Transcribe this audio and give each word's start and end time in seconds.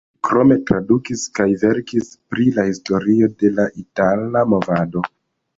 Li 0.09 0.13
krome 0.27 0.55
tradukis 0.69 1.25
kaj 1.39 1.47
verkis 1.65 2.09
pri 2.33 2.47
la 2.57 2.65
historio 2.71 3.31
de 3.45 3.53
la 3.61 3.67
itala 3.85 4.47
movado. 4.57 5.07